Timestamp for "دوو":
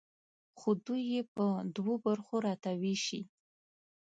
1.75-1.93